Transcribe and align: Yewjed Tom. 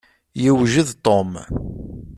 Yewjed 0.41 0.89
Tom. 1.05 1.29